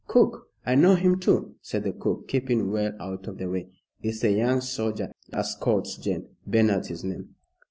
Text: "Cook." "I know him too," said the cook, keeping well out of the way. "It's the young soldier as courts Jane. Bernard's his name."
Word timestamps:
"Cook." 0.07 0.47
"I 0.65 0.73
know 0.73 0.95
him 0.95 1.19
too," 1.19 1.57
said 1.61 1.83
the 1.83 1.91
cook, 1.91 2.27
keeping 2.27 2.71
well 2.71 2.91
out 2.99 3.27
of 3.27 3.37
the 3.37 3.47
way. 3.47 3.69
"It's 4.01 4.21
the 4.21 4.31
young 4.31 4.61
soldier 4.61 5.11
as 5.31 5.53
courts 5.53 5.95
Jane. 5.95 6.27
Bernard's 6.47 6.87
his 6.87 7.03
name." 7.03 7.35